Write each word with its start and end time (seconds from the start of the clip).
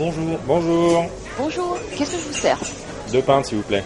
Bonjour. 0.00 0.38
Bonjour. 0.46 1.04
Bonjour, 1.36 1.78
qu'est-ce 1.94 2.16
que 2.16 2.22
je 2.22 2.26
vous 2.28 2.32
sers? 2.32 2.58
Deux 3.12 3.20
pintes, 3.20 3.44
s'il 3.44 3.58
vous 3.58 3.64
plaît. 3.64 3.84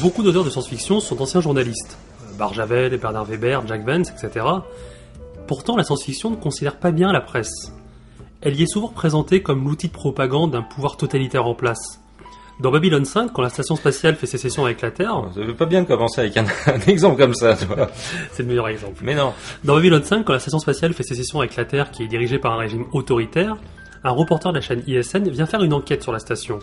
Beaucoup 0.00 0.24
d'auteurs 0.24 0.42
de 0.42 0.50
science-fiction 0.50 0.98
sont 0.98 1.14
d'anciens 1.14 1.40
journalistes. 1.40 1.96
Barjavel, 2.36 2.98
Bernard 2.98 3.26
Weber, 3.26 3.64
Jack 3.68 3.86
Vance, 3.86 4.10
etc. 4.10 4.44
Pourtant, 5.46 5.76
la 5.76 5.84
science-fiction 5.84 6.30
ne 6.30 6.34
considère 6.34 6.80
pas 6.80 6.90
bien 6.90 7.12
la 7.12 7.20
presse. 7.20 7.72
Elle 8.40 8.58
y 8.58 8.64
est 8.64 8.66
souvent 8.66 8.88
présentée 8.88 9.40
comme 9.40 9.62
l'outil 9.68 9.86
de 9.86 9.92
propagande 9.92 10.50
d'un 10.50 10.62
pouvoir 10.62 10.96
totalitaire 10.96 11.46
en 11.46 11.54
place. 11.54 12.00
Dans 12.58 12.70
Babylon 12.70 13.04
5, 13.04 13.32
quand 13.34 13.42
la 13.42 13.50
station 13.50 13.76
spatiale 13.76 14.16
fait 14.16 14.26
sécession 14.26 14.64
avec 14.64 14.80
la 14.80 14.90
Terre, 14.90 15.30
Ça 15.34 15.42
veut 15.42 15.54
pas 15.54 15.66
bien 15.66 15.84
commencer 15.84 16.22
avec 16.22 16.38
un, 16.38 16.46
un 16.66 16.80
exemple 16.86 17.18
comme 17.18 17.34
ça, 17.34 17.54
c'est 18.32 18.42
le 18.42 18.48
meilleur 18.48 18.68
exemple. 18.68 19.02
Mais 19.02 19.14
non. 19.14 19.34
Dans 19.62 19.74
Babylon 19.74 20.02
5, 20.02 20.24
quand 20.24 20.32
la 20.32 20.38
station 20.38 20.58
spatiale 20.58 20.94
fait 20.94 21.02
sécession 21.02 21.40
avec 21.40 21.54
la 21.56 21.66
Terre 21.66 21.90
qui 21.90 22.04
est 22.04 22.08
dirigée 22.08 22.38
par 22.38 22.54
un 22.54 22.56
régime 22.56 22.86
autoritaire, 22.92 23.56
un 24.04 24.10
reporter 24.10 24.52
de 24.52 24.56
la 24.56 24.62
chaîne 24.62 24.82
ISN 24.86 25.28
vient 25.28 25.44
faire 25.44 25.62
une 25.62 25.74
enquête 25.74 26.02
sur 26.02 26.12
la 26.12 26.18
station. 26.18 26.60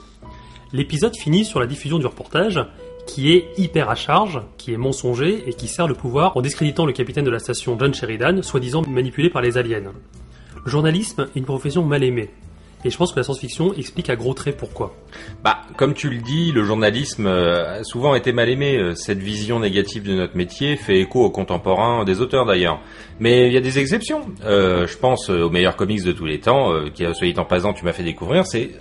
L'épisode 0.71 1.15
finit 1.15 1.45
sur 1.45 1.59
la 1.59 1.67
diffusion 1.67 1.99
du 1.99 2.07
reportage, 2.07 2.59
qui 3.05 3.31
est 3.31 3.49
hyper 3.57 3.91
à 3.91 3.95
charge, 3.95 4.41
qui 4.57 4.73
est 4.73 4.77
mensonger 4.77 5.43
et 5.47 5.53
qui 5.53 5.67
sert 5.67 5.87
le 5.87 5.93
pouvoir 5.93 6.35
en 6.35 6.41
discréditant 6.41 6.87
le 6.87 6.93
capitaine 6.93 7.25
de 7.25 7.29
la 7.29 7.37
station 7.37 7.77
John 7.79 7.93
Sheridan, 7.93 8.41
soi-disant 8.41 8.81
manipulé 8.87 9.29
par 9.29 9.43
les 9.43 9.59
aliens. 9.59 9.93
Le 10.65 10.71
journalisme 10.71 11.27
est 11.35 11.39
une 11.39 11.45
profession 11.45 11.83
mal 11.83 12.03
aimée. 12.03 12.31
Et 12.85 12.89
je 12.89 12.97
pense 12.97 13.13
que 13.13 13.19
la 13.19 13.23
science-fiction 13.23 13.73
explique 13.73 14.09
à 14.09 14.15
gros 14.15 14.33
traits 14.33 14.57
pourquoi. 14.57 14.95
Bah, 15.43 15.61
comme 15.77 15.93
tu 15.93 16.09
le 16.09 16.17
dis, 16.17 16.51
le 16.51 16.63
journalisme 16.63 17.27
euh, 17.27 17.79
a 17.79 17.83
souvent 17.83 18.15
été 18.15 18.33
mal 18.33 18.49
aimé. 18.49 18.77
Euh, 18.77 18.93
Cette 18.95 19.19
vision 19.19 19.59
négative 19.59 20.03
de 20.03 20.13
notre 20.13 20.35
métier 20.35 20.75
fait 20.75 20.99
écho 20.99 21.23
aux 21.23 21.31
contemporains 21.31 22.03
des 22.03 22.21
auteurs 22.21 22.45
d'ailleurs. 22.45 22.81
Mais 23.19 23.47
il 23.47 23.53
y 23.53 23.57
a 23.57 23.61
des 23.61 23.79
exceptions. 23.79 24.25
Euh, 24.43 24.85
je 24.87 24.97
pense 24.97 25.29
aux 25.29 25.49
meilleurs 25.49 25.75
comics 25.75 26.03
de 26.03 26.11
tous 26.11 26.25
les 26.25 26.39
temps, 26.39 26.71
qui, 26.93 27.03
soit 27.13 27.31
dit 27.31 27.39
en 27.39 27.45
passant, 27.45 27.73
tu 27.73 27.85
m'as 27.85 27.93
fait 27.93 28.03
découvrir, 28.03 28.45
c'est 28.45 28.71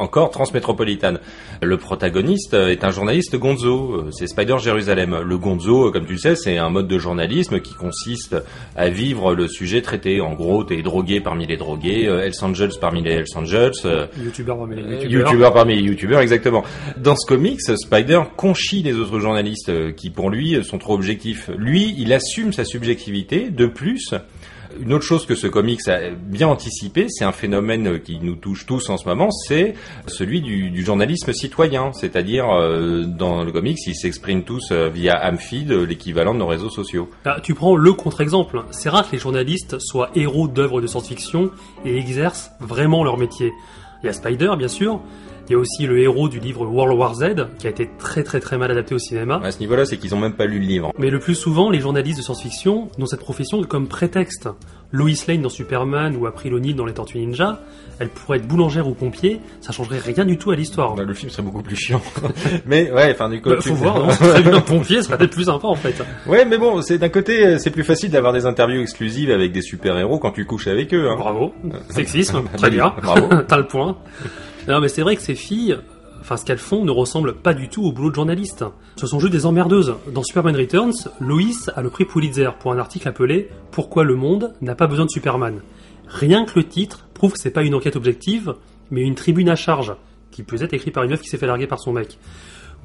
encore 0.00 0.30
Transmétropolitane. 0.30 1.20
Le 1.62 1.76
protagoniste 1.76 2.54
est 2.54 2.84
un 2.84 2.90
journaliste 2.90 3.36
gonzo, 3.36 3.92
euh, 3.92 4.10
c'est 4.10 4.26
Spider 4.26 4.56
Jérusalem. 4.58 5.20
Le 5.24 5.38
gonzo, 5.38 5.92
comme 5.92 6.06
tu 6.06 6.12
le 6.12 6.18
sais, 6.18 6.34
c'est 6.34 6.56
un 6.56 6.70
mode 6.70 6.88
de 6.88 6.98
journalisme 6.98 7.60
qui 7.60 7.74
consiste 7.74 8.36
à 8.76 8.88
vivre 8.88 9.34
le 9.34 9.46
sujet 9.46 9.82
traité. 9.82 10.20
En 10.20 10.32
gros, 10.32 10.64
t'es 10.64 10.82
drogué 10.82 11.20
parmi 11.20 11.46
les 11.46 11.56
drogués, 11.56 12.08
euh, 12.08 12.24
Hells 12.24 12.42
Angels 12.42 12.72
parmi 12.80 13.02
les 13.02 13.10
Hells 13.12 13.26
Angels, 13.36 13.72
euh, 13.84 14.06
Youtubeur 14.18 14.56
parmi 14.56 14.76
les 14.76 14.82
youtubeurs. 14.82 15.10
youtubeur 15.10 15.52
parmi 15.52 15.76
les 15.76 15.82
youtubeurs, 15.82 16.20
exactement. 16.20 16.64
Dans 16.96 17.16
ce 17.16 17.26
comics, 17.26 17.60
Spider 17.60 18.22
conchit 18.36 18.82
les 18.82 18.94
autres 18.94 19.20
journalistes 19.20 19.94
qui, 19.96 20.10
pour 20.10 20.30
lui, 20.30 20.64
sont 20.64 20.78
trop 20.78 20.94
objectifs. 20.94 21.50
Lui, 21.56 21.94
il 21.98 22.12
assume 22.12 22.52
sa 22.52 22.64
subjectivité. 22.64 23.50
De 23.50 23.66
plus, 23.66 24.14
une 24.78 24.92
autre 24.92 25.04
chose 25.04 25.26
que 25.26 25.34
ce 25.34 25.46
comics 25.46 25.86
a 25.88 26.10
bien 26.10 26.48
anticipé, 26.48 27.06
c'est 27.08 27.24
un 27.24 27.32
phénomène 27.32 28.00
qui 28.00 28.18
nous 28.20 28.36
touche 28.36 28.66
tous 28.66 28.88
en 28.90 28.96
ce 28.96 29.08
moment, 29.08 29.30
c'est 29.30 29.74
celui 30.06 30.40
du, 30.40 30.84
journalisme 30.84 31.32
citoyen. 31.32 31.92
C'est-à-dire, 31.92 32.48
euh, 32.50 33.04
dans 33.04 33.44
le 33.44 33.52
comics, 33.52 33.78
ils 33.86 33.94
s'expriment 33.94 34.44
tous 34.44 34.70
euh, 34.72 34.88
via 34.88 35.20
Amphid, 35.28 35.70
euh, 35.70 35.84
l'équivalent 35.84 36.34
de 36.34 36.38
nos 36.38 36.46
réseaux 36.46 36.70
sociaux. 36.70 37.10
Ah, 37.24 37.38
tu 37.42 37.54
prends 37.54 37.76
le 37.76 37.92
contre-exemple. 37.92 38.64
C'est 38.70 38.88
rare 38.88 39.06
que 39.06 39.12
les 39.12 39.18
journalistes 39.18 39.78
soient 39.78 40.10
héros 40.14 40.48
d'œuvres 40.48 40.80
de 40.80 40.86
science-fiction 40.86 41.50
et 41.84 41.96
exercent 41.96 42.50
vraiment 42.60 43.04
leur 43.04 43.18
métier. 43.18 43.52
Il 44.02 44.06
y 44.06 44.08
a 44.08 44.12
Spider, 44.12 44.52
bien 44.56 44.68
sûr. 44.68 45.00
Il 45.50 45.54
y 45.54 45.56
a 45.56 45.58
aussi 45.58 45.84
le 45.84 45.98
héros 45.98 46.28
du 46.28 46.38
livre 46.38 46.64
World 46.64 46.96
War 46.96 47.12
Z, 47.12 47.24
qui 47.58 47.66
a 47.66 47.70
été 47.70 47.90
très 47.98 48.22
très 48.22 48.38
très 48.38 48.56
mal 48.56 48.70
adapté 48.70 48.94
au 48.94 49.00
cinéma. 49.00 49.40
À 49.42 49.50
ce 49.50 49.58
niveau-là, 49.58 49.84
c'est 49.84 49.96
qu'ils 49.96 50.14
ont 50.14 50.20
même 50.20 50.34
pas 50.34 50.46
lu 50.46 50.60
le 50.60 50.64
livre. 50.64 50.92
Mais 50.96 51.10
le 51.10 51.18
plus 51.18 51.34
souvent, 51.34 51.70
les 51.70 51.80
journalistes 51.80 52.18
de 52.18 52.22
science-fiction 52.22 52.88
n'ont 52.98 53.06
cette 53.06 53.18
profession 53.18 53.60
comme 53.64 53.88
prétexte. 53.88 54.48
Lois 54.92 55.10
Lane 55.26 55.42
dans 55.42 55.48
Superman 55.48 56.14
ou 56.16 56.26
April 56.26 56.54
O'Neil 56.54 56.74
dans 56.74 56.84
Les 56.84 56.92
Tortues 56.94 57.18
Ninja, 57.18 57.60
elle 57.98 58.10
pourrait 58.10 58.38
être 58.38 58.46
boulangère 58.46 58.86
ou 58.86 58.94
pompier, 58.94 59.40
ça 59.60 59.72
changerait 59.72 59.98
rien 59.98 60.24
du 60.24 60.38
tout 60.38 60.52
à 60.52 60.56
l'histoire. 60.56 60.94
Bah, 60.94 61.02
le 61.02 61.14
film 61.14 61.30
serait 61.30 61.42
beaucoup 61.42 61.62
plus 61.62 61.74
chiant. 61.76 62.00
Mais 62.66 62.88
ouais, 62.92 63.10
enfin 63.12 63.28
du 63.28 63.40
coup, 63.42 63.50
Bah, 63.50 63.56
faut 63.60 63.74
voir, 63.74 63.98
non 64.06 64.10
C'est 64.12 64.28
très 64.28 64.42
bien 64.42 64.60
pompier, 64.60 64.96
ça 64.98 65.02
serait 65.08 65.18
peut-être 65.18 65.32
plus 65.32 65.44
sympa 65.46 65.66
en 65.66 65.74
fait. 65.74 66.00
Ouais, 66.28 66.44
mais 66.44 66.58
bon, 66.58 66.80
c'est 66.82 66.98
d'un 66.98 67.08
côté, 67.08 67.44
euh, 67.44 67.58
c'est 67.58 67.70
plus 67.70 67.82
facile 67.84 68.10
d'avoir 68.12 68.32
des 68.32 68.46
interviews 68.46 68.80
exclusives 68.82 69.30
avec 69.32 69.50
des 69.50 69.62
super-héros 69.62 70.18
quand 70.20 70.30
tu 70.30 70.44
couches 70.44 70.68
avec 70.68 70.94
eux. 70.94 71.08
Hein. 71.10 71.16
Bravo, 71.18 71.52
sexisme, 71.88 72.42
très 72.56 72.70
bien, 72.70 72.94
Bravo. 73.02 73.26
t'as 73.48 73.56
le 73.58 73.66
point. 73.66 73.96
Non 74.70 74.78
mais 74.78 74.86
c'est 74.86 75.02
vrai 75.02 75.16
que 75.16 75.22
ces 75.22 75.34
filles, 75.34 75.76
enfin 76.20 76.36
ce 76.36 76.44
qu'elles 76.44 76.56
font 76.56 76.84
ne 76.84 76.92
ressemble 76.92 77.34
pas 77.34 77.54
du 77.54 77.68
tout 77.68 77.82
au 77.82 77.90
boulot 77.90 78.10
de 78.10 78.14
journaliste. 78.14 78.64
Ce 78.94 79.08
sont 79.08 79.18
juste 79.18 79.32
des 79.32 79.44
emmerdeuses. 79.44 79.96
Dans 80.14 80.22
Superman 80.22 80.54
Returns, 80.54 81.08
Lois 81.18 81.72
a 81.74 81.82
le 81.82 81.90
prix 81.90 82.04
Pulitzer 82.04 82.50
pour 82.60 82.72
un 82.72 82.78
article 82.78 83.08
appelé 83.08 83.48
Pourquoi 83.72 84.04
le 84.04 84.14
monde 84.14 84.54
n'a 84.60 84.76
pas 84.76 84.86
besoin 84.86 85.06
de 85.06 85.10
Superman. 85.10 85.60
Rien 86.06 86.44
que 86.44 86.52
le 86.54 86.68
titre 86.68 87.08
prouve 87.14 87.32
que 87.32 87.40
c'est 87.40 87.50
pas 87.50 87.64
une 87.64 87.74
enquête 87.74 87.96
objective, 87.96 88.54
mais 88.92 89.00
une 89.00 89.16
tribune 89.16 89.48
à 89.48 89.56
charge, 89.56 89.92
qui 90.30 90.44
peut 90.44 90.62
être 90.62 90.72
écrite 90.72 90.94
par 90.94 91.02
une 91.02 91.10
meuf 91.10 91.20
qui 91.20 91.28
s'est 91.28 91.36
fait 91.36 91.48
larguer 91.48 91.66
par 91.66 91.80
son 91.80 91.92
mec. 91.92 92.16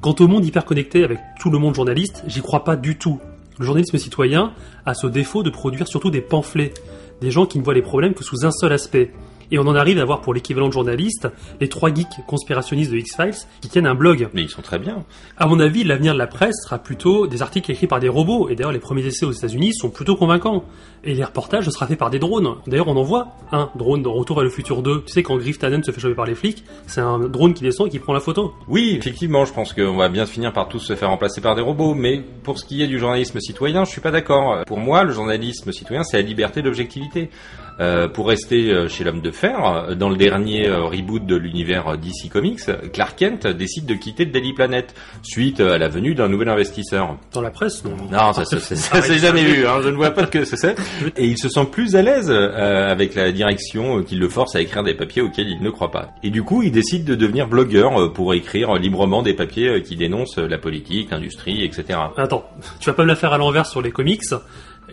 Quant 0.00 0.16
au 0.18 0.26
monde 0.26 0.44
hyper 0.44 0.64
connecté 0.64 1.04
avec 1.04 1.20
tout 1.38 1.50
le 1.50 1.58
monde 1.58 1.76
journaliste, 1.76 2.24
j'y 2.26 2.40
crois 2.40 2.64
pas 2.64 2.74
du 2.74 2.98
tout. 2.98 3.20
Le 3.60 3.64
journalisme 3.64 3.96
citoyen 3.96 4.54
a 4.86 4.94
ce 4.94 5.06
défaut 5.06 5.44
de 5.44 5.50
produire 5.50 5.86
surtout 5.86 6.10
des 6.10 6.20
pamphlets, 6.20 6.74
des 7.20 7.30
gens 7.30 7.46
qui 7.46 7.60
ne 7.60 7.64
voient 7.64 7.74
les 7.74 7.82
problèmes 7.82 8.14
que 8.14 8.24
sous 8.24 8.44
un 8.44 8.50
seul 8.50 8.72
aspect. 8.72 9.12
Et 9.50 9.58
on 9.58 9.66
en 9.66 9.74
arrive 9.74 9.98
à 9.98 10.04
voir 10.04 10.20
pour 10.20 10.34
l'équivalent 10.34 10.68
de 10.68 10.72
journaliste 10.72 11.28
les 11.60 11.68
trois 11.68 11.92
geeks 11.92 12.26
conspirationnistes 12.26 12.90
de 12.90 12.96
X-Files 12.96 13.46
qui 13.60 13.68
tiennent 13.68 13.86
un 13.86 13.94
blog. 13.94 14.28
Mais 14.34 14.42
ils 14.42 14.48
sont 14.48 14.62
très 14.62 14.78
bien. 14.78 15.04
À 15.36 15.46
mon 15.46 15.60
avis, 15.60 15.84
l'avenir 15.84 16.14
de 16.14 16.18
la 16.18 16.26
presse 16.26 16.56
sera 16.64 16.78
plutôt 16.78 17.26
des 17.26 17.42
articles 17.42 17.70
écrits 17.70 17.86
par 17.86 18.00
des 18.00 18.08
robots. 18.08 18.48
Et 18.48 18.56
d'ailleurs, 18.56 18.72
les 18.72 18.78
premiers 18.78 19.04
essais 19.06 19.26
aux 19.26 19.32
États-Unis 19.32 19.74
sont 19.74 19.90
plutôt 19.90 20.16
convaincants. 20.16 20.64
Et 21.04 21.14
les 21.14 21.24
reportages, 21.24 21.68
sera 21.70 21.86
fait 21.86 21.96
par 21.96 22.10
des 22.10 22.18
drones. 22.18 22.56
D'ailleurs, 22.66 22.88
on 22.88 22.96
en 22.96 23.02
voit 23.02 23.28
un 23.52 23.70
drone 23.76 24.02
dans 24.02 24.12
Retour 24.12 24.36
vers 24.36 24.44
le 24.44 24.50
futur 24.50 24.82
2. 24.82 25.04
Tu 25.06 25.12
sais, 25.12 25.22
quand 25.22 25.36
Griff 25.36 25.58
Tannen 25.58 25.82
se 25.82 25.90
fait 25.90 26.00
choper 26.00 26.14
par 26.14 26.26
les 26.26 26.34
flics, 26.34 26.64
c'est 26.86 27.00
un 27.00 27.18
drone 27.18 27.54
qui 27.54 27.62
descend 27.62 27.86
et 27.86 27.90
qui 27.90 27.98
prend 27.98 28.12
la 28.12 28.20
photo. 28.20 28.52
Oui, 28.68 28.96
effectivement, 28.98 29.44
je 29.44 29.52
pense 29.52 29.72
qu'on 29.72 29.96
va 29.96 30.08
bien 30.08 30.26
finir 30.26 30.52
par 30.52 30.68
tous 30.68 30.80
se 30.80 30.96
faire 30.96 31.10
remplacer 31.10 31.40
par 31.40 31.54
des 31.54 31.62
robots. 31.62 31.94
Mais 31.94 32.22
pour 32.42 32.58
ce 32.58 32.64
qui 32.64 32.82
est 32.82 32.86
du 32.86 32.98
journalisme 32.98 33.40
citoyen, 33.40 33.84
je 33.84 33.90
suis 33.90 34.00
pas 34.00 34.10
d'accord. 34.10 34.64
Pour 34.66 34.78
moi, 34.78 35.04
le 35.04 35.12
journalisme 35.12 35.70
citoyen, 35.72 36.02
c'est 36.02 36.16
la 36.16 36.22
liberté 36.22 36.62
d'objectivité. 36.62 37.30
Euh, 37.78 38.08
pour 38.08 38.28
rester 38.28 38.70
euh, 38.70 38.88
chez 38.88 39.04
l'homme 39.04 39.20
de 39.20 39.30
fer, 39.30 39.84
euh, 39.90 39.94
dans 39.94 40.08
le 40.08 40.16
dernier 40.16 40.68
reboot 40.70 41.26
de 41.26 41.36
l'univers 41.36 41.98
DC 41.98 42.30
Comics, 42.30 42.62
Clark 42.92 43.18
Kent 43.18 43.46
décide 43.46 43.84
de 43.84 43.94
quitter 43.94 44.24
Daily 44.24 44.54
Planet 44.54 44.94
suite 45.22 45.60
à 45.60 45.76
la 45.76 45.88
venue 45.88 46.14
d'un 46.14 46.28
nouvel 46.28 46.48
investisseur. 46.48 47.16
Dans 47.32 47.42
la 47.42 47.50
presse, 47.50 47.84
non. 47.84 47.96
Non, 48.10 48.32
ça, 48.32 48.44
ça, 48.44 48.58
ça, 48.58 48.76
ça, 48.76 49.02
c'est 49.02 49.18
jamais 49.18 49.44
vu. 49.44 49.66
Hein, 49.66 49.80
je 49.82 49.88
ne 49.88 49.96
vois 49.96 50.12
pas 50.12 50.26
que 50.26 50.44
ce 50.44 50.56
c'est. 50.56 50.74
Et 51.16 51.26
il 51.26 51.38
se 51.38 51.48
sent 51.48 51.66
plus 51.70 51.96
à 51.96 52.02
l'aise 52.02 52.30
euh, 52.30 52.90
avec 52.90 53.14
la 53.14 53.30
direction 53.30 54.02
qui 54.02 54.16
le 54.16 54.28
force 54.28 54.56
à 54.56 54.60
écrire 54.60 54.82
des 54.82 54.94
papiers 54.94 55.22
auxquels 55.22 55.48
il 55.48 55.60
ne 55.60 55.70
croit 55.70 55.90
pas. 55.90 56.10
Et 56.22 56.30
du 56.30 56.42
coup, 56.42 56.62
il 56.62 56.72
décide 56.72 57.04
de 57.04 57.14
devenir 57.14 57.46
blogueur 57.46 58.12
pour 58.12 58.32
écrire 58.32 58.74
librement 58.74 59.22
des 59.22 59.34
papiers 59.34 59.82
qui 59.82 59.96
dénoncent 59.96 60.38
la 60.38 60.58
politique, 60.58 61.10
l'industrie, 61.10 61.62
etc. 61.64 61.98
Attends, 62.16 62.44
tu 62.80 62.88
vas 62.88 62.94
pas 62.94 63.02
me 63.02 63.08
la 63.08 63.16
faire 63.16 63.32
à 63.32 63.38
l'envers 63.38 63.66
sur 63.66 63.82
les 63.82 63.90
comics. 63.90 64.22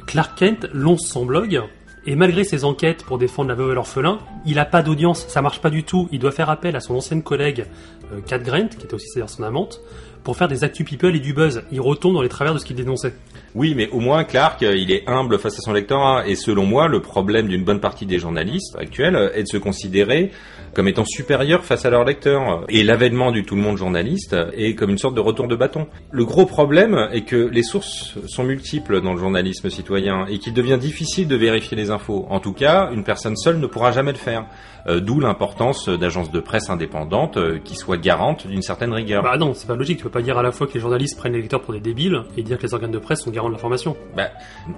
Clark 0.05 0.37
Kent 0.37 0.67
lance 0.73 1.07
son 1.07 1.25
blog, 1.25 1.61
et 2.05 2.15
malgré 2.15 2.43
ses 2.43 2.65
enquêtes 2.65 3.03
pour 3.03 3.17
défendre 3.17 3.49
la 3.49 3.55
veuve 3.55 3.71
et 3.71 3.75
l'orphelin, 3.75 4.19
il 4.45 4.59
a 4.59 4.65
pas 4.65 4.83
d'audience, 4.83 5.25
ça 5.27 5.41
marche 5.41 5.61
pas 5.61 5.69
du 5.69 5.83
tout. 5.83 6.09
Il 6.11 6.19
doit 6.19 6.31
faire 6.31 6.49
appel 6.49 6.75
à 6.75 6.81
son 6.81 6.95
ancienne 6.95 7.23
collègue, 7.23 7.65
euh, 8.11 8.19
Kat 8.21 8.39
Grant, 8.39 8.67
qui 8.67 8.85
était 8.85 8.93
aussi 8.93 9.07
d'ailleurs 9.13 9.29
son 9.29 9.43
amante, 9.43 9.81
pour 10.23 10.37
faire 10.37 10.47
des 10.47 10.63
actus 10.63 10.85
people 10.85 11.15
et 11.15 11.19
du 11.19 11.33
buzz. 11.33 11.63
Il 11.71 11.81
retombe 11.81 12.13
dans 12.13 12.21
les 12.21 12.29
travers 12.29 12.53
de 12.53 12.59
ce 12.59 12.65
qu'il 12.65 12.75
dénonçait. 12.75 13.13
Oui, 13.55 13.73
mais 13.75 13.89
au 13.89 13.99
moins 13.99 14.23
Clark, 14.23 14.63
euh, 14.63 14.75
il 14.75 14.91
est 14.91 15.03
humble 15.07 15.37
face 15.37 15.59
à 15.59 15.61
son 15.61 15.73
lectorat. 15.73 16.27
Et 16.27 16.35
selon 16.35 16.65
moi, 16.65 16.87
le 16.87 17.01
problème 17.01 17.47
d'une 17.47 17.63
bonne 17.63 17.79
partie 17.79 18.05
des 18.05 18.17
journalistes 18.19 18.75
actuels 18.77 19.15
euh, 19.15 19.33
est 19.35 19.43
de 19.43 19.47
se 19.47 19.57
considérer 19.57 20.31
comme 20.73 20.87
étant 20.87 21.05
supérieurs 21.05 21.63
face 21.63 21.85
à 21.85 21.89
leurs 21.89 22.03
lecteurs. 22.03 22.65
Et 22.69 22.83
l'avènement 22.83 23.31
du 23.31 23.43
tout 23.43 23.55
le 23.55 23.61
monde 23.61 23.77
journaliste 23.77 24.35
est 24.53 24.73
comme 24.73 24.89
une 24.89 24.97
sorte 24.97 25.15
de 25.15 25.21
retour 25.21 25.47
de 25.47 25.55
bâton. 25.55 25.87
Le 26.11 26.25
gros 26.25 26.45
problème 26.45 27.09
est 27.11 27.21
que 27.21 27.35
les 27.35 27.63
sources 27.63 28.15
sont 28.27 28.43
multiples 28.43 29.01
dans 29.01 29.13
le 29.13 29.19
journalisme 29.19 29.69
citoyen 29.69 30.25
et 30.27 30.39
qu'il 30.39 30.53
devient 30.53 30.79
difficile 30.79 31.27
de 31.27 31.35
vérifier 31.35 31.77
les 31.77 31.91
infos. 31.91 32.25
En 32.29 32.39
tout 32.39 32.53
cas, 32.53 32.89
une 32.91 33.03
personne 33.03 33.37
seule 33.37 33.59
ne 33.59 33.67
pourra 33.67 33.91
jamais 33.91 34.13
le 34.13 34.17
faire. 34.17 34.45
Euh, 34.87 34.99
D'où 34.99 35.19
l'importance 35.19 35.87
d'agences 35.87 36.31
de 36.31 36.39
presse 36.39 36.69
indépendantes 36.69 37.37
euh, 37.37 37.59
qui 37.63 37.75
soient 37.75 37.97
garantes 37.97 38.47
d'une 38.47 38.61
certaine 38.61 38.91
rigueur. 38.93 39.23
Bah 39.23 39.37
non, 39.37 39.53
c'est 39.53 39.67
pas 39.67 39.75
logique. 39.75 39.97
Tu 39.97 40.03
peux 40.03 40.09
pas 40.13 40.21
dire 40.21 40.37
à 40.37 40.43
la 40.43 40.51
fois 40.51 40.67
que 40.67 40.73
les 40.73 40.79
journalistes 40.79 41.17
prennent 41.17 41.33
les 41.33 41.41
lecteurs 41.41 41.61
pour 41.61 41.73
des 41.73 41.79
débiles 41.79 42.21
et 42.37 42.43
dire 42.43 42.57
que 42.57 42.63
les 42.63 42.73
organes 42.73 42.91
de 42.91 42.99
presse 42.99 43.21
sont 43.21 43.31
garants 43.31 43.49
de 43.49 43.53
l'information. 43.53 43.97
Bah, 44.15 44.29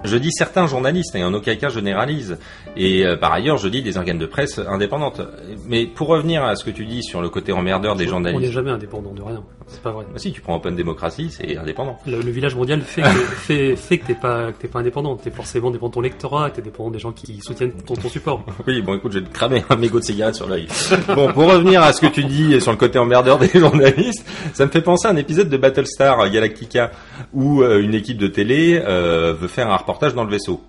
je 0.04 0.16
dis 0.16 0.32
certains 0.32 0.66
journalistes 0.66 1.14
et 1.14 1.22
en 1.22 1.32
aucun 1.34 1.54
cas 1.56 1.68
généralise. 1.68 2.38
Et 2.76 3.06
euh, 3.06 3.16
par 3.16 3.32
ailleurs, 3.32 3.58
je 3.58 3.68
dis 3.68 3.82
des 3.82 3.96
organes 3.98 4.18
de 4.18 4.26
presse 4.26 4.58
indépendantes. 4.58 5.20
Mais 5.68 5.86
pour 5.86 6.08
revenir 6.08 6.42
à 6.44 6.56
ce 6.56 6.64
que 6.64 6.70
tu 6.70 6.86
dis 6.86 7.02
sur 7.02 7.20
le 7.22 7.28
côté 7.28 7.52
emmerdeur 7.52 7.94
des 7.94 8.04
On 8.04 8.20
n'est 8.20 8.30
journalistes, 8.30 8.52
jamais 8.52 8.70
indépendant 8.70 9.12
de 9.12 9.22
rien. 9.22 9.42
C'est 9.68 9.82
pas 9.82 9.90
vrai. 9.90 10.04
bah, 10.12 10.18
si 10.18 10.30
tu 10.32 10.40
prends 10.40 10.56
Open 10.56 10.76
Democracy, 10.76 11.28
c'est 11.30 11.56
indépendant. 11.56 11.98
Le, 12.06 12.20
le 12.20 12.30
village 12.30 12.54
mondial 12.54 12.80
fait 12.82 13.02
que, 13.02 13.08
fait, 13.36 13.76
fait 13.76 13.98
que 13.98 14.06
t'es 14.06 14.14
pas, 14.14 14.52
que 14.52 14.58
t'es 14.62 14.68
pas 14.68 14.78
indépendant. 14.78 15.16
T'es 15.16 15.30
forcément 15.30 15.70
dépendant 15.70 15.90
de 15.90 15.94
ton 15.94 16.00
lectorat, 16.00 16.50
t'es 16.50 16.62
dépendant 16.62 16.90
des 16.90 16.98
gens 17.00 17.12
qui 17.12 17.40
soutiennent 17.40 17.72
ton, 17.72 17.94
ton 17.94 18.08
support. 18.08 18.44
Oui, 18.66 18.80
bon 18.82 18.94
écoute, 18.96 19.12
je 19.12 19.18
vais 19.20 19.24
te 19.26 19.32
cramer 19.32 19.64
un 19.70 19.76
mégot 19.76 19.98
de 20.00 20.04
cigarette 20.04 20.34
sur 20.34 20.48
l'œil. 20.48 20.66
bon, 21.14 21.32
pour 21.32 21.50
revenir 21.52 21.82
à 21.82 21.92
ce 21.92 22.00
que 22.00 22.06
tu 22.06 22.24
dis 22.24 22.60
sur 22.60 22.70
le 22.72 22.78
côté 22.78 22.98
emmerdeur 22.98 23.38
des 23.38 23.48
journalistes, 23.54 24.24
ça 24.54 24.66
me 24.66 24.70
fait 24.70 24.80
penser 24.82 25.06
à 25.08 25.10
un 25.10 25.16
épisode 25.26 25.48
de 25.48 25.56
Battlestar 25.56 26.30
Galactica 26.30 26.92
où 27.34 27.60
euh, 27.60 27.82
une 27.82 27.94
équipe 27.94 28.16
de 28.16 28.28
télé 28.28 28.80
euh, 28.80 29.32
veut 29.32 29.48
faire 29.48 29.68
un 29.68 29.76
reportage 29.76 30.14
dans 30.14 30.22
le 30.22 30.30
vaisseau. 30.30 30.62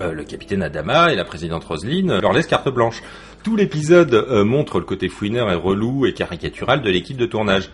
Euh, 0.00 0.12
le 0.12 0.22
capitaine 0.22 0.62
Adama 0.62 1.12
et 1.12 1.16
la 1.16 1.24
présidente 1.24 1.64
Roselyne 1.64 2.20
leur 2.20 2.32
laissent 2.32 2.46
carte 2.46 2.68
blanche. 2.68 3.02
Tout 3.42 3.56
l'épisode 3.56 4.26
montre 4.44 4.78
le 4.78 4.84
côté 4.84 5.08
fouineur 5.08 5.50
et 5.50 5.56
relou 5.56 6.06
et 6.06 6.12
caricatural 6.12 6.82
de 6.82 6.90
l'équipe 6.90 7.16
de 7.16 7.26
tournage. 7.26 7.70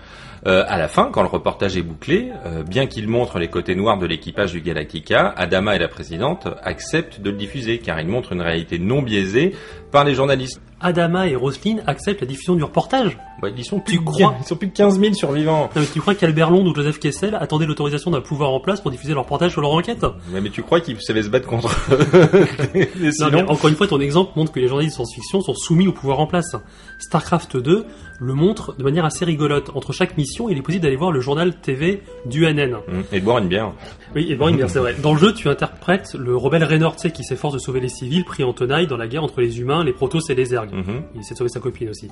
Euh, 0.46 0.64
à 0.66 0.78
la 0.78 0.88
fin, 0.88 1.10
quand 1.12 1.22
le 1.22 1.28
reportage 1.28 1.76
est 1.76 1.82
bouclé, 1.82 2.30
bien 2.66 2.86
qu'il 2.86 3.08
montre 3.08 3.38
les 3.38 3.48
côtés 3.48 3.74
noirs 3.74 3.98
de 3.98 4.06
l'équipage 4.06 4.52
du 4.52 4.60
Galactica, 4.60 5.32
Adama 5.36 5.76
et 5.76 5.78
la 5.78 5.88
présidente 5.88 6.46
acceptent 6.62 7.20
de 7.20 7.30
le 7.30 7.36
diffuser 7.36 7.78
car 7.78 8.00
il 8.00 8.08
montre 8.08 8.32
une 8.32 8.42
réalité 8.42 8.78
non 8.78 9.00
biaisée 9.00 9.54
par 9.90 10.04
les 10.04 10.14
journalistes. 10.14 10.60
Adama 10.82 11.28
et 11.28 11.36
Roselyne 11.36 11.82
acceptent 11.86 12.20
la 12.20 12.26
diffusion 12.26 12.54
du 12.54 12.64
reportage. 12.64 13.18
Ouais, 13.42 13.52
ils 13.56 13.64
sont 13.64 13.80
plus 13.80 13.94
Tu 13.94 14.00
de 14.00 14.04
crois 14.04 14.34
Ils 14.40 14.46
sont 14.46 14.56
plus 14.56 14.68
de 14.68 14.72
15 14.72 15.00
000 15.00 15.14
survivants. 15.14 15.68
Non, 15.74 15.82
mais 15.82 15.86
tu 15.92 16.00
crois 16.00 16.14
qu'Albert 16.14 16.50
Londres 16.50 16.70
ou 16.70 16.74
Joseph 16.74 17.00
Kessel 17.00 17.34
attendaient 17.34 17.66
l'autorisation 17.66 18.10
d'un 18.10 18.20
pouvoir 18.20 18.50
en 18.50 18.60
place 18.60 18.80
pour 18.80 18.90
diffuser 18.90 19.14
leur 19.14 19.24
reportage 19.24 19.52
sur 19.52 19.60
leur 19.60 19.72
enquête? 19.72 20.04
Mais 20.30 20.50
tu 20.50 20.62
crois 20.62 20.80
qu'ils 20.80 21.00
savaient 21.00 21.22
se 21.22 21.28
battre 21.28 21.48
contre 21.48 21.74
les 22.74 23.10
Non, 23.20 23.28
mais 23.32 23.42
encore 23.42 23.68
une 23.68 23.76
fois, 23.76 23.86
ton 23.86 24.00
exemple 24.00 24.32
montre 24.36 24.52
que 24.52 24.60
les 24.60 24.68
journalistes 24.68 24.94
de 24.98 25.04
science-fiction 25.04 25.40
sont 25.40 25.54
soumis 25.54 25.88
au 25.88 25.92
pouvoir 25.92 26.20
en 26.20 26.26
place. 26.26 26.54
StarCraft 26.98 27.56
2 27.56 27.84
le 28.20 28.34
montre 28.34 28.76
de 28.76 28.84
manière 28.84 29.04
assez 29.04 29.24
rigolote. 29.24 29.70
Entre 29.74 29.92
chaque 29.92 30.16
mission, 30.16 30.48
il 30.48 30.56
est 30.56 30.62
possible 30.62 30.84
d'aller 30.84 30.96
voir 30.96 31.10
le 31.10 31.20
journal 31.20 31.54
TV 31.56 32.02
du 32.24 32.46
NN. 32.46 32.74
Hum, 32.74 33.02
Et 33.10 33.18
de 33.18 33.24
boire 33.24 33.38
une 33.38 33.48
bière. 33.48 33.72
Oui, 34.14 34.26
et 34.30 34.36
bon, 34.36 34.56
c'est 34.68 34.78
vrai. 34.78 34.94
Dans 35.02 35.12
le 35.14 35.18
jeu, 35.18 35.32
tu 35.34 35.48
interprètes 35.48 36.14
le 36.14 36.36
rebelle 36.36 36.62
Raynor, 36.62 36.94
qui 36.94 37.24
s'efforce 37.24 37.54
de 37.54 37.58
sauver 37.58 37.80
les 37.80 37.88
civils 37.88 38.24
pris 38.24 38.44
en 38.44 38.52
tenaille 38.52 38.86
dans 38.86 38.96
la 38.96 39.08
guerre 39.08 39.24
entre 39.24 39.40
les 39.40 39.58
humains, 39.60 39.82
les 39.82 39.92
Protoss 39.92 40.30
et 40.30 40.34
les 40.36 40.46
Zergs. 40.46 40.71
Mhm. 40.72 41.02
Il 41.14 41.20
essaie 41.20 41.34
de 41.34 41.38
sauver 41.38 41.50
sa 41.50 41.60
copine 41.60 41.90
aussi. 41.90 42.08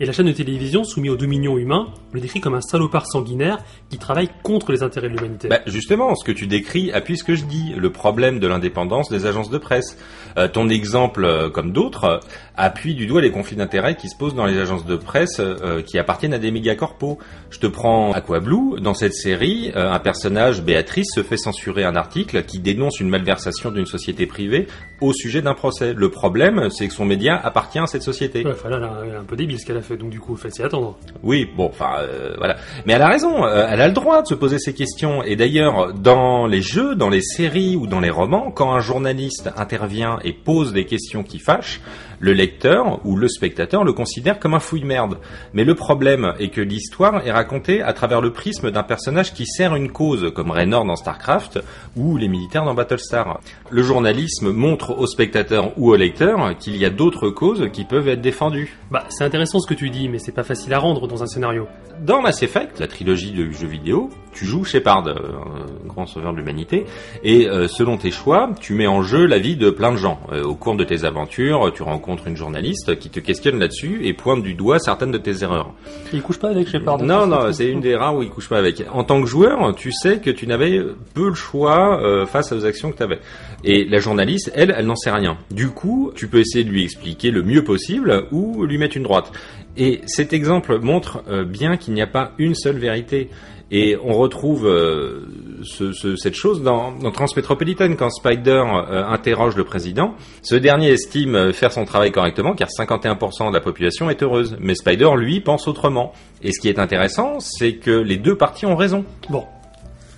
Et 0.00 0.06
la 0.06 0.12
chaîne 0.12 0.26
de 0.26 0.32
télévision, 0.32 0.84
soumise 0.84 1.12
au 1.12 1.16
dominion 1.16 1.56
humain, 1.58 1.88
le 2.12 2.20
décrit 2.20 2.40
comme 2.40 2.54
un 2.54 2.60
salopard 2.60 3.06
sanguinaire 3.06 3.58
qui 3.90 3.98
travaille 3.98 4.28
contre 4.42 4.72
les 4.72 4.82
intérêts 4.82 5.08
de 5.08 5.16
l'humanité. 5.16 5.48
Bah, 5.48 5.60
justement, 5.66 6.14
ce 6.14 6.24
que 6.24 6.32
tu 6.32 6.46
décris 6.46 6.92
appuie 6.92 7.16
ce 7.16 7.24
que 7.24 7.34
je 7.34 7.44
dis, 7.44 7.74
le 7.76 7.90
problème 7.90 8.40
de 8.40 8.46
l'indépendance 8.46 9.08
des 9.08 9.26
agences 9.26 9.50
de 9.50 9.58
presse. 9.58 9.96
Euh, 10.36 10.48
ton 10.48 10.68
exemple, 10.68 11.24
euh, 11.24 11.50
comme 11.50 11.72
d'autres, 11.72 12.04
euh, 12.04 12.18
appuie 12.56 12.94
du 12.94 13.06
doigt 13.06 13.20
les 13.20 13.30
conflits 13.30 13.56
d'intérêts 13.56 13.96
qui 13.96 14.08
se 14.08 14.16
posent 14.16 14.34
dans 14.34 14.46
les 14.46 14.58
agences 14.58 14.84
de 14.84 14.96
presse 14.96 15.40
euh, 15.40 15.82
qui 15.82 15.98
appartiennent 15.98 16.34
à 16.34 16.38
des 16.38 16.50
mégacorpos. 16.50 17.18
Je 17.50 17.58
te 17.58 17.66
prends 17.66 18.12
Aquablue, 18.12 18.80
dans 18.80 18.94
cette 18.94 19.14
série, 19.14 19.72
euh, 19.76 19.90
un 19.90 19.98
personnage, 19.98 20.62
Béatrice, 20.62 21.08
se 21.14 21.22
fait 21.22 21.36
censurer 21.36 21.84
un 21.84 21.96
article 21.96 22.44
qui 22.44 22.58
dénonce 22.58 23.00
une 23.00 23.08
malversation 23.08 23.70
d'une 23.70 23.86
société 23.86 24.26
privée 24.26 24.66
au 25.02 25.12
sujet 25.12 25.42
d'un 25.42 25.54
procès. 25.54 25.92
Le 25.94 26.08
problème, 26.08 26.68
c'est 26.70 26.88
que 26.88 26.94
son 26.94 27.04
média 27.04 27.38
appartient 27.42 27.78
à 27.78 27.86
cette 27.86 28.02
société. 28.02 28.44
Ouais, 28.44 28.52
enfin 28.52 28.68
là, 28.68 29.00
elle 29.04 29.10
est 29.10 29.16
un 29.16 29.24
peu 29.24 29.36
débile 29.36 29.58
ce 29.58 29.66
qu'elle 29.66 29.76
a 29.76 29.82
fait, 29.82 29.96
donc 29.96 30.10
du 30.10 30.20
coup, 30.20 30.36
faites 30.36 30.54
s'y 30.54 30.62
attendre. 30.62 30.96
Oui, 31.22 31.48
bon, 31.56 31.66
enfin, 31.66 31.96
euh, 32.00 32.34
voilà. 32.38 32.56
Mais 32.86 32.94
elle 32.94 33.02
a 33.02 33.08
raison, 33.08 33.44
euh, 33.44 33.66
elle 33.68 33.80
a 33.80 33.88
le 33.88 33.94
droit 33.94 34.22
de 34.22 34.26
se 34.26 34.34
poser 34.34 34.58
ces 34.58 34.74
questions. 34.74 35.22
Et 35.22 35.36
d'ailleurs, 35.36 35.92
dans 35.92 36.46
les 36.46 36.62
jeux, 36.62 36.94
dans 36.94 37.10
les 37.10 37.22
séries 37.22 37.76
ou 37.76 37.86
dans 37.86 38.00
les 38.00 38.10
romans, 38.10 38.50
quand 38.50 38.72
un 38.72 38.80
journaliste 38.80 39.50
intervient 39.56 40.18
et 40.24 40.32
pose 40.32 40.72
des 40.72 40.86
questions 40.86 41.22
qui 41.22 41.38
fâchent, 41.38 41.80
le 42.22 42.32
lecteur 42.32 43.04
ou 43.04 43.16
le 43.16 43.26
spectateur 43.26 43.82
le 43.82 43.92
considère 43.92 44.38
comme 44.38 44.54
un 44.54 44.60
fouille-merde. 44.60 45.18
Mais 45.54 45.64
le 45.64 45.74
problème 45.74 46.34
est 46.38 46.50
que 46.50 46.60
l'histoire 46.60 47.26
est 47.26 47.32
racontée 47.32 47.82
à 47.82 47.92
travers 47.92 48.20
le 48.20 48.32
prisme 48.32 48.70
d'un 48.70 48.84
personnage 48.84 49.34
qui 49.34 49.44
sert 49.44 49.74
une 49.74 49.90
cause, 49.90 50.32
comme 50.32 50.52
Raynor 50.52 50.84
dans 50.84 50.94
StarCraft 50.94 51.58
ou 51.96 52.16
les 52.16 52.28
militaires 52.28 52.64
dans 52.64 52.74
Battlestar. 52.74 53.40
Le 53.70 53.82
journalisme 53.82 54.52
montre 54.52 54.91
au 54.98 55.06
spectateur 55.06 55.72
ou 55.76 55.90
au 55.90 55.96
lecteur 55.96 56.56
qu'il 56.58 56.76
y 56.76 56.84
a 56.84 56.90
d'autres 56.90 57.30
causes 57.30 57.68
qui 57.72 57.84
peuvent 57.84 58.08
être 58.08 58.20
défendues. 58.20 58.76
Bah, 58.90 59.04
c'est 59.08 59.24
intéressant 59.24 59.58
ce 59.60 59.68
que 59.68 59.74
tu 59.74 59.90
dis, 59.90 60.08
mais 60.08 60.18
c'est 60.18 60.32
pas 60.32 60.42
facile 60.42 60.74
à 60.74 60.78
rendre 60.78 61.06
dans 61.06 61.22
un 61.22 61.26
scénario. 61.26 61.66
Dans 62.00 62.20
Mass 62.20 62.42
Effect, 62.42 62.80
la 62.80 62.88
trilogie 62.88 63.32
de 63.32 63.50
jeux 63.50 63.68
vidéo, 63.68 64.10
tu 64.32 64.44
joues 64.44 64.64
Shepard, 64.64 65.06
euh, 65.06 65.14
un 65.14 65.86
grand 65.86 66.06
sauveur 66.06 66.32
de 66.32 66.38
l'humanité, 66.38 66.84
et 67.22 67.48
euh, 67.48 67.68
selon 67.68 67.96
tes 67.96 68.10
choix, 68.10 68.50
tu 68.60 68.74
mets 68.74 68.86
en 68.86 69.02
jeu 69.02 69.26
la 69.26 69.38
vie 69.38 69.56
de 69.56 69.70
plein 69.70 69.92
de 69.92 69.98
gens. 69.98 70.18
Euh, 70.32 70.42
au 70.42 70.54
cours 70.54 70.76
de 70.76 70.84
tes 70.84 71.04
aventures, 71.04 71.70
tu 71.72 71.82
rencontres 71.82 72.26
une 72.26 72.36
journaliste 72.36 72.98
qui 72.98 73.10
te 73.10 73.20
questionne 73.20 73.58
là-dessus 73.58 74.00
et 74.04 74.14
pointe 74.14 74.42
du 74.42 74.54
doigt 74.54 74.78
certaines 74.78 75.12
de 75.12 75.18
tes 75.18 75.42
erreurs. 75.42 75.72
Il 76.12 76.22
couche 76.22 76.38
pas 76.38 76.48
avec 76.48 76.68
Shepard. 76.68 76.98
Non, 77.02 77.26
non, 77.26 77.52
c'est 77.52 77.70
une 77.70 77.80
des 77.80 77.94
rares 77.94 78.16
où 78.16 78.22
il 78.22 78.30
couche 78.30 78.48
pas 78.48 78.58
avec. 78.58 78.82
En 78.92 79.04
tant 79.04 79.20
que 79.20 79.26
joueur, 79.26 79.74
tu 79.74 79.92
sais 79.92 80.18
que 80.18 80.30
tu 80.30 80.46
n'avais 80.46 80.80
peu 81.14 81.28
le 81.28 81.34
choix 81.34 82.00
euh, 82.02 82.26
face 82.26 82.52
aux 82.52 82.64
actions 82.64 82.90
que 82.90 82.96
tu 82.96 83.02
avais. 83.02 83.18
Et 83.64 83.84
la 83.84 83.98
journaliste, 83.98 84.50
elle, 84.54 84.74
elle 84.82 84.86
n'en 84.88 84.96
sait 84.96 85.10
rien. 85.10 85.38
Du 85.50 85.68
coup, 85.68 86.12
tu 86.14 86.28
peux 86.28 86.38
essayer 86.40 86.64
de 86.64 86.70
lui 86.70 86.82
expliquer 86.84 87.30
le 87.30 87.42
mieux 87.42 87.64
possible 87.64 88.26
ou 88.32 88.64
lui 88.66 88.76
mettre 88.78 88.96
une 88.96 89.04
droite. 89.04 89.32
Et 89.76 90.02
cet 90.06 90.32
exemple 90.34 90.78
montre 90.80 91.22
euh, 91.30 91.44
bien 91.44 91.76
qu'il 91.78 91.94
n'y 91.94 92.02
a 92.02 92.06
pas 92.06 92.32
une 92.38 92.54
seule 92.54 92.76
vérité. 92.76 93.30
Et 93.74 93.96
on 94.04 94.12
retrouve 94.12 94.66
euh, 94.66 95.22
ce- 95.62 95.92
ce- 95.92 96.14
cette 96.16 96.34
chose 96.34 96.62
dans, 96.62 96.92
dans 96.92 97.10
Transmétropolitan 97.10 97.94
quand 97.94 98.10
Spider 98.10 98.62
euh, 98.90 99.02
interroge 99.06 99.56
le 99.56 99.64
président. 99.64 100.14
Ce 100.42 100.54
dernier 100.56 100.88
estime 100.90 101.54
faire 101.54 101.72
son 101.72 101.86
travail 101.86 102.12
correctement 102.12 102.52
car 102.54 102.68
51% 102.68 103.48
de 103.48 103.54
la 103.54 103.60
population 103.62 104.10
est 104.10 104.22
heureuse. 104.22 104.56
Mais 104.60 104.74
Spider, 104.74 105.08
lui, 105.16 105.40
pense 105.40 105.68
autrement. 105.68 106.12
Et 106.42 106.52
ce 106.52 106.60
qui 106.60 106.68
est 106.68 106.78
intéressant, 106.78 107.40
c'est 107.40 107.76
que 107.76 107.92
les 107.92 108.18
deux 108.18 108.36
parties 108.36 108.66
ont 108.66 108.76
raison. 108.76 109.06
Bon. 109.30 109.44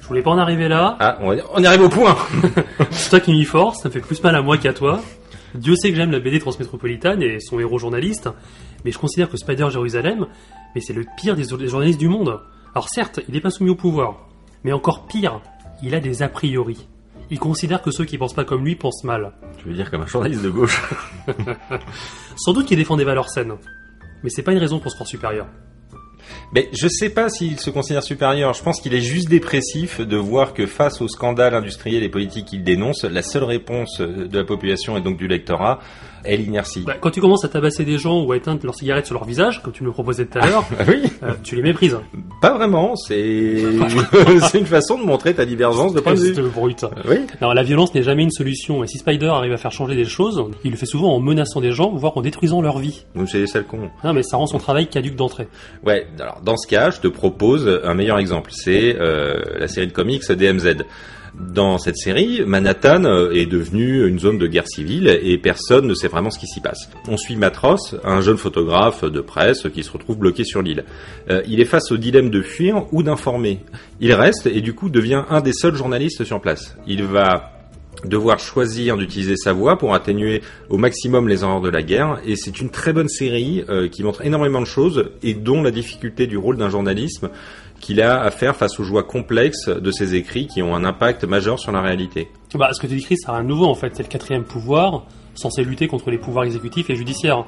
Je 0.05 0.09
voulais 0.09 0.21
pas 0.21 0.33
en 0.33 0.39
arriver 0.39 0.69
là. 0.69 0.99
Ah, 1.01 1.17
on, 1.23 1.35
on 1.55 1.63
y 1.63 1.67
arrive 1.67 1.81
au 1.81 1.89
point 1.89 2.15
C'est 2.91 3.09
toi 3.09 3.21
qui 3.21 3.33
m'y 3.33 3.47
force, 3.47 3.81
ça 3.81 3.89
me 3.89 3.95
fait 3.95 4.03
plus 4.03 4.23
mal 4.23 4.37
à 4.37 4.43
moi 4.43 4.59
qu'à 4.59 4.75
toi. 4.75 5.01
Dieu 5.55 5.77
sait 5.77 5.89
que 5.89 5.97
j'aime 5.97 6.11
la 6.11 6.21
BD 6.21 6.41
Transmétropolitane 6.41 7.23
et 7.23 7.41
son 7.41 7.59
héros 7.59 7.79
journaliste, 7.79 8.29
mais 8.85 8.91
je 8.91 8.99
considère 8.99 9.31
que 9.31 9.39
Spider 9.39 9.71
Jérusalem, 9.71 10.27
mais 10.75 10.83
c'est 10.83 10.93
le 10.93 11.07
pire 11.17 11.37
des, 11.37 11.45
journalistes 11.67 11.99
du 11.99 12.09
monde. 12.09 12.39
Alors 12.75 12.91
certes, 12.91 13.21
il 13.29 13.33
n'est 13.33 13.41
pas 13.41 13.49
soumis 13.49 13.71
au 13.71 13.77
pouvoir, 13.77 14.29
mais 14.63 14.73
encore 14.75 15.07
pire, 15.07 15.41
il 15.83 15.95
a 15.95 16.01
des 16.01 16.23
a 16.23 16.29
priori. 16.29 16.87
Il 17.31 17.39
considère 17.39 17.81
que 17.81 17.91
ceux 17.91 18.05
qui 18.05 18.19
pensent 18.19 18.35
pas 18.35 18.45
comme 18.45 18.63
lui 18.63 18.77
pensent 18.77 19.05
mal. 19.05 19.33
Je 19.57 19.71
veux 19.71 19.75
dire 19.75 19.91
comme 19.91 20.03
un 20.03 20.07
journaliste 20.07 20.43
de 20.43 20.51
gauche. 20.51 20.83
Sans 22.37 22.53
doute 22.53 22.67
qu'il 22.67 22.77
défend 22.77 22.99
des 22.99 23.05
valeurs 23.05 23.31
saines, 23.31 23.55
mais 24.23 24.29
c'est 24.29 24.43
pas 24.43 24.53
une 24.53 24.59
raison 24.59 24.81
pour 24.81 24.91
se 24.91 24.97
croire 24.97 25.09
supérieur. 25.09 25.47
Mais 26.55 26.69
je 26.73 26.87
sais 26.87 27.11
pas 27.11 27.29
s'il 27.29 27.59
se 27.59 27.69
considère 27.71 28.05
supérieur. 28.05 28.55
Je 28.55 28.63
pense 28.63 28.81
qu'il 28.81 28.95
est 28.95 29.01
juste 29.01 29.29
dépressif 29.29 30.01
de 30.01 30.17
voir 30.17 30.55
que 30.55 30.67
face 30.67 31.01
au 31.01 31.09
scandale 31.09 31.53
industriel 31.53 32.05
et 32.05 32.09
politique 32.09 32.47
qu'il 32.47 32.63
dénonce, 32.63 33.03
la 33.03 33.23
seule 33.23 33.43
réponse 33.43 34.01
de 34.01 34.39
la 34.39 34.45
population 34.45 34.97
et 34.97 35.01
donc 35.01 35.17
du 35.17 35.27
lectorat 35.27 35.81
est 36.25 36.37
l'inertie. 36.37 36.83
Bah, 36.87 36.95
quand 37.01 37.11
tu 37.11 37.21
commences 37.21 37.45
à 37.45 37.49
tabasser 37.49 37.85
des 37.85 37.99
gens 37.99 38.23
ou 38.23 38.33
à 38.33 38.37
éteindre 38.37 38.61
leurs 38.65 38.75
cigarettes 38.75 39.07
sur 39.07 39.15
leur 39.15 39.25
visage, 39.25 39.63
comme 39.63 39.73
tu 39.73 39.83
me 39.83 39.89
le 39.89 39.93
proposais 39.93 40.27
tout 40.27 40.39
à 40.39 40.47
l'heure, 40.47 40.65
Ah 40.79 40.85
oui, 40.89 41.03
euh, 41.23 41.33
tu 41.43 41.57
les 41.57 41.63
méprises. 41.63 41.97
pas 42.41 42.55
vraiment. 42.57 42.95
C'est 42.97 44.59
une 44.59 44.67
façon 44.67 44.99
de 44.99 45.05
montrer 45.05 45.35
ta 45.35 45.45
divergence 45.45 45.95
de 45.95 46.01
point 46.01 46.15
de 46.15 46.21
vue. 46.21 46.35
Brut. 46.51 46.85
Oui. 47.09 47.17
Alors 47.41 47.55
la 47.55 47.63
violence 47.63 47.95
n'est 47.95 48.03
jamais 48.03 48.23
une 48.23 48.31
solution, 48.31 48.85
et 48.85 48.87
si 48.87 48.99
Spider 48.99 49.27
arrive 49.27 49.53
à 49.53 49.57
faire 49.57 49.73
changer 49.73 49.95
des 49.97 50.05
choses, 50.05 50.45
il 50.65 50.71
le 50.71 50.77
fait 50.77 50.87
souvent 50.87 51.15
en 51.15 51.21
menaçant 51.21 51.61
des 51.61 51.73
gens, 51.73 51.91
voire 51.95 52.17
en 52.17 52.23
détruisant 52.23 52.61
leur 52.61 52.79
vie. 52.79 53.05
C'est 53.27 53.39
les 53.39 53.47
sales 53.47 53.65
cons. 53.65 53.91
Non 54.05 54.13
mais 54.13 54.23
ça 54.23 54.37
rend 54.37 54.47
son 54.47 54.59
travail 54.59 54.87
caduque 54.89 55.17
d'entrée. 55.17 55.49
Ouais, 55.85 56.07
alors 56.19 56.41
dans 56.45 56.57
ce 56.57 56.67
cas, 56.67 56.91
je 56.91 57.01
te 57.01 57.09
propose 57.09 57.81
un 57.85 57.95
meilleur 57.95 58.19
exemple. 58.19 58.51
C'est 58.53 58.97
euh, 58.99 59.41
la 59.59 59.69
série 59.69 59.87
de 59.87 59.93
comics 59.93 60.23
DMZ. 60.31 60.85
Dans 61.39 61.79
cette 61.79 61.97
série, 61.97 62.43
Manhattan 62.47 63.05
euh, 63.05 63.33
est 63.33 63.47
devenue 63.47 64.07
une 64.07 64.21
zone 64.21 64.39
de 64.39 64.47
guerre 64.47 64.69
civile 64.69 65.09
et 65.09 65.37
personne 65.37 65.87
ne 65.87 65.95
sait 65.95 66.07
vraiment 66.07 66.31
ce 66.31 66.39
qui 66.39 66.47
s'y 66.47 66.61
passe. 66.61 66.89
On 67.09 67.17
suit 67.17 67.35
Matros, 67.35 67.97
un 68.05 68.21
jeune 68.21 68.37
photographe 68.37 69.05
de 69.05 69.21
presse 69.21 69.67
qui 69.75 69.83
se 69.83 69.91
retrouve 69.91 70.17
bloqué 70.17 70.45
sur 70.45 70.63
l'île. 70.63 70.85
Euh, 71.31 71.43
il 71.49 71.61
est 71.61 71.65
face 71.65 71.91
au 71.91 71.97
dilemme 71.97 72.31
de 72.31 72.41
fuir 72.41 72.87
ou 72.93 73.03
d'informer. 73.03 73.61
Il 74.01 74.13
reste 74.13 74.47
et 74.47 74.61
du 74.61 74.75
coup 74.75 74.91
devient 74.91 75.25
un 75.29 75.41
des 75.41 75.53
seuls 75.53 75.75
journalistes 75.75 76.23
sur 76.23 76.41
place. 76.41 76.77
Il 76.87 77.03
va 77.03 77.51
devoir 78.05 78.39
choisir 78.39 78.97
d'utiliser 78.97 79.37
sa 79.37 79.53
voix 79.53 79.79
pour 79.79 79.95
atténuer 79.95 80.43
au 80.69 80.77
maximum 80.77 81.29
les 81.29 81.43
horreurs 81.43 81.61
de 81.61 81.71
la 81.71 81.83
guerre. 81.83 82.21
Et 82.25 82.37
c'est 82.37 82.61
une 82.61 82.71
très 82.71 82.93
bonne 82.93 83.09
série 83.09 83.65
euh, 83.69 83.89
qui 83.89 84.03
montre 84.03 84.25
énormément 84.25 84.61
de 84.61 84.67
choses 84.67 85.11
et 85.23 85.35
dont 85.35 85.63
la 85.63 85.71
difficulté 85.71 86.27
du 86.27 86.37
rôle 86.37 86.57
d'un 86.57 86.71
journalisme 86.71 87.31
qu'il 87.81 88.01
a 88.01 88.23
à 88.23 88.31
faire 88.31 88.57
face 88.57 88.81
aux 88.81 88.85
joies 88.85 89.03
complexes 89.03 89.69
de 89.69 89.91
ses 89.91 90.15
écrits 90.15 90.47
qui 90.47 90.63
ont 90.63 90.75
un 90.75 90.85
impact 90.85 91.25
majeur 91.25 91.59
sur 91.59 91.73
la 91.73 91.81
réalité. 91.83 92.29
Bah 92.55 92.71
ce 92.73 92.81
que 92.81 92.87
tu 92.87 92.95
décris 92.97 93.17
c'est 93.19 93.31
un 93.31 93.43
nouveau 93.43 93.67
en 93.67 93.75
fait, 93.75 93.95
c'est 93.95 94.03
le 94.03 94.09
quatrième 94.09 94.45
pouvoir, 94.45 95.05
censé 95.35 95.65
lutter 95.65 95.89
contre 95.89 96.11
les 96.11 96.19
pouvoirs 96.19 96.45
exécutifs 96.45 96.89
et 96.91 96.97
judiciaires. 96.97 97.45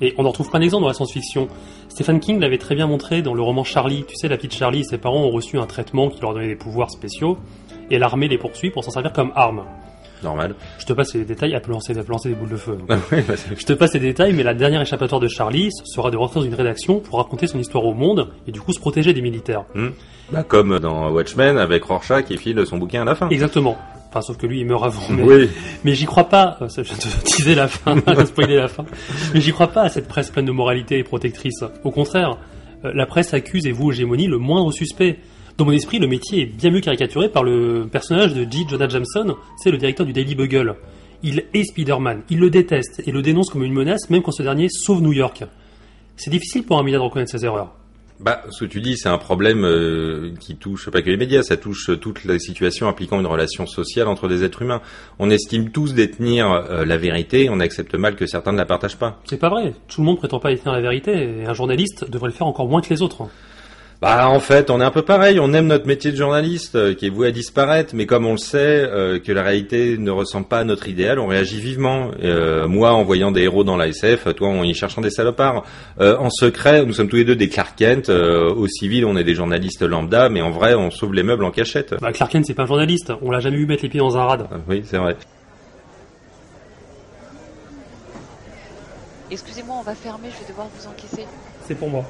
Et 0.00 0.14
on 0.18 0.24
en 0.24 0.30
retrouve 0.30 0.50
plein 0.50 0.60
d'exemples 0.60 0.82
dans 0.82 0.88
la 0.88 0.94
science-fiction. 0.94 1.48
Stephen 1.88 2.20
King 2.20 2.40
l'avait 2.40 2.58
très 2.58 2.74
bien 2.74 2.86
montré 2.86 3.22
dans 3.22 3.34
le 3.34 3.42
roman 3.42 3.64
Charlie. 3.64 4.04
Tu 4.08 4.16
sais, 4.16 4.28
la 4.28 4.36
petite 4.36 4.54
Charlie, 4.54 4.84
ses 4.84 4.98
parents 4.98 5.22
ont 5.22 5.30
reçu 5.30 5.58
un 5.58 5.66
traitement 5.66 6.08
qui 6.08 6.20
leur 6.20 6.34
donnait 6.34 6.48
des 6.48 6.56
pouvoirs 6.56 6.90
spéciaux, 6.90 7.38
et 7.90 7.98
l'armée 7.98 8.28
les 8.28 8.38
poursuit 8.38 8.70
pour 8.70 8.84
s'en 8.84 8.90
servir 8.90 9.12
comme 9.12 9.32
arme. 9.34 9.64
Normal. 10.22 10.54
Je 10.78 10.84
te 10.86 10.92
passe 10.92 11.14
les 11.14 11.24
détails, 11.24 11.52
elle 11.54 11.60
peut 11.62 11.72
lancer, 11.72 11.92
elle 11.96 12.02
peut 12.04 12.12
lancer 12.12 12.28
des 12.30 12.34
boules 12.34 12.48
de 12.50 12.56
feu. 12.56 12.78
Oui, 12.88 13.18
bah, 13.28 13.34
Je 13.56 13.64
te 13.64 13.72
passe 13.74 13.94
les 13.94 14.00
détails, 14.00 14.32
mais 14.32 14.42
la 14.42 14.54
dernière 14.54 14.80
échappatoire 14.80 15.20
de 15.20 15.28
Charlie 15.28 15.70
sera 15.84 16.10
de 16.10 16.16
rentrer 16.16 16.40
dans 16.40 16.46
une 16.46 16.54
rédaction 16.54 17.00
pour 17.00 17.18
raconter 17.18 17.46
son 17.46 17.58
histoire 17.58 17.84
au 17.84 17.94
monde 17.94 18.28
et 18.46 18.52
du 18.52 18.60
coup 18.60 18.72
se 18.72 18.80
protéger 18.80 19.12
des 19.12 19.20
militaires. 19.22 19.64
bah, 20.32 20.42
comme 20.42 20.78
dans 20.78 21.10
Watchmen 21.10 21.58
avec 21.58 21.84
Rorschach 21.84 22.24
qui 22.24 22.36
file 22.38 22.64
son 22.66 22.78
bouquin 22.78 23.02
à 23.02 23.04
la 23.04 23.14
fin. 23.14 23.28
Exactement. 23.28 23.76
Enfin, 24.08 24.20
sauf 24.22 24.36
que 24.38 24.46
lui, 24.46 24.60
il 24.60 24.66
meurt 24.66 24.84
avant. 24.84 25.02
Mais, 25.10 25.22
Oui. 25.22 25.50
mais 25.84 25.94
j'y 25.94 26.06
crois 26.06 26.24
pas. 26.28 26.56
euh, 26.62 26.68
Je 26.68 26.80
te 26.82 27.36
disais 27.36 27.54
la 27.54 27.68
fin, 27.68 27.96
je 28.18 28.24
spoiler 28.24 28.56
la 28.56 28.68
fin. 28.68 28.84
Mais 29.34 29.40
j'y 29.40 29.52
crois 29.52 29.66
pas 29.68 29.82
à 29.82 29.88
cette 29.90 30.08
presse 30.08 30.30
pleine 30.30 30.46
de 30.46 30.52
moralité 30.52 30.98
et 30.98 31.04
protectrice. 31.04 31.62
Au 31.84 31.90
contraire, 31.90 32.38
euh, 32.84 32.92
la 32.94 33.04
presse 33.04 33.34
accuse 33.34 33.66
et 33.66 33.72
vous, 33.72 33.92
hégémonie, 33.92 34.26
le 34.28 34.38
moindre 34.38 34.72
suspect. 34.72 35.18
Dans 35.56 35.64
mon 35.64 35.72
esprit, 35.72 35.98
le 35.98 36.06
métier 36.06 36.42
est 36.42 36.46
bien 36.46 36.70
mieux 36.70 36.82
caricaturé 36.82 37.30
par 37.30 37.42
le 37.42 37.88
personnage 37.90 38.34
de 38.34 38.46
J. 38.50 38.66
Jonah 38.68 38.90
Jameson, 38.90 39.36
c'est 39.56 39.70
le 39.70 39.78
directeur 39.78 40.04
du 40.04 40.12
Daily 40.12 40.34
Bugle. 40.34 40.74
Il 41.22 41.44
est 41.54 41.64
Spider-Man, 41.64 42.24
il 42.28 42.40
le 42.40 42.50
déteste 42.50 43.02
et 43.06 43.10
le 43.10 43.22
dénonce 43.22 43.48
comme 43.48 43.64
une 43.64 43.72
menace 43.72 44.10
même 44.10 44.20
quand 44.20 44.32
ce 44.32 44.42
dernier 44.42 44.68
sauve 44.68 45.00
New 45.00 45.14
York. 45.14 45.44
C'est 46.18 46.28
difficile 46.28 46.64
pour 46.64 46.78
un 46.78 46.82
média 46.82 46.98
de 46.98 47.04
reconnaître 47.04 47.30
ses 47.30 47.46
erreurs. 47.46 47.74
Bah, 48.20 48.42
ce 48.50 48.64
que 48.64 48.70
tu 48.70 48.82
dis, 48.82 48.98
c'est 48.98 49.08
un 49.08 49.16
problème 49.16 49.64
euh, 49.64 50.34
qui 50.40 50.56
touche 50.56 50.90
pas 50.90 51.00
que 51.00 51.08
les 51.08 51.16
médias, 51.16 51.42
ça 51.42 51.56
touche 51.56 51.90
toute 52.02 52.26
la 52.26 52.38
situation 52.38 52.86
impliquant 52.86 53.18
une 53.18 53.26
relation 53.26 53.66
sociale 53.66 54.08
entre 54.08 54.28
des 54.28 54.44
êtres 54.44 54.60
humains. 54.60 54.82
On 55.18 55.30
estime 55.30 55.70
tous 55.70 55.94
détenir 55.94 56.52
euh, 56.52 56.84
la 56.84 56.98
vérité, 56.98 57.48
on 57.50 57.60
accepte 57.60 57.94
mal 57.94 58.14
que 58.14 58.26
certains 58.26 58.52
ne 58.52 58.58
la 58.58 58.66
partagent 58.66 58.98
pas. 58.98 59.20
C'est 59.24 59.40
pas 59.40 59.48
vrai. 59.48 59.72
Tout 59.88 60.02
le 60.02 60.06
monde 60.06 60.18
prétend 60.18 60.38
pas 60.38 60.50
détenir 60.50 60.74
la 60.74 60.82
vérité 60.82 61.12
et 61.12 61.46
un 61.46 61.54
journaliste 61.54 62.10
devrait 62.10 62.28
le 62.28 62.34
faire 62.34 62.46
encore 62.46 62.68
moins 62.68 62.82
que 62.82 62.90
les 62.90 63.00
autres. 63.00 63.22
Bah 64.02 64.28
en 64.28 64.40
fait, 64.40 64.68
on 64.68 64.80
est 64.82 64.84
un 64.84 64.90
peu 64.90 65.02
pareil. 65.02 65.40
On 65.40 65.54
aime 65.54 65.68
notre 65.68 65.86
métier 65.86 66.12
de 66.12 66.16
journaliste 66.16 66.74
euh, 66.74 66.94
qui 66.94 67.06
est 67.06 67.10
voué 67.10 67.28
à 67.28 67.30
disparaître, 67.30 67.94
mais 67.94 68.04
comme 68.04 68.26
on 68.26 68.32
le 68.32 68.38
sait 68.38 68.58
euh, 68.58 69.18
que 69.18 69.32
la 69.32 69.42
réalité 69.42 69.96
ne 69.96 70.10
ressemble 70.10 70.46
pas 70.46 70.58
à 70.58 70.64
notre 70.64 70.88
idéal, 70.88 71.18
on 71.18 71.26
réagit 71.26 71.60
vivement. 71.60 72.10
Euh, 72.22 72.68
moi, 72.68 72.92
en 72.92 73.04
voyant 73.04 73.32
des 73.32 73.42
héros 73.42 73.64
dans 73.64 73.78
la 73.78 73.88
SF, 73.88 74.34
toi, 74.34 74.48
en 74.48 74.62
y 74.64 74.74
cherchant 74.74 75.00
des 75.00 75.10
salopards. 75.10 75.64
en 75.98 76.28
secret, 76.28 76.84
nous 76.84 76.92
sommes 76.92 77.08
tous 77.08 77.16
les 77.16 77.24
deux 77.24 77.36
des 77.36 77.48
Clark 77.48 77.74
Kent. 77.76 78.10
au 78.10 78.68
civil, 78.68 79.06
on 79.06 79.16
est 79.16 79.24
des 79.24 79.34
journalistes 79.34 79.82
lambda, 79.82 80.28
mais 80.28 80.42
en 80.42 80.50
vrai, 80.50 80.74
on 80.74 80.90
sauve 80.90 81.14
les 81.14 81.22
meubles 81.22 81.44
en 81.44 81.50
cachette. 81.50 81.94
Bah, 82.00 82.12
Clark 82.12 82.30
Kent, 82.30 82.44
c'est 82.46 82.54
pas 82.54 82.64
un 82.64 82.66
journaliste. 82.66 83.12
On 83.22 83.30
l'a 83.30 83.40
jamais 83.40 83.56
vu 83.56 83.66
mettre 83.66 83.82
les 83.82 83.88
pieds 83.88 84.00
dans 84.00 84.16
un 84.18 84.24
rad. 84.24 84.46
Ah, 84.50 84.56
oui, 84.68 84.82
c'est 84.84 84.98
vrai. 84.98 85.16
Excusez-moi, 89.30 89.76
on 89.80 89.82
va 89.82 89.94
fermer, 89.94 90.28
je 90.30 90.42
vais 90.42 90.48
devoir 90.50 90.68
vous 90.68 90.86
encaisser. 90.86 91.26
C'est 91.66 91.74
pour 91.74 91.88
moi. 91.88 92.04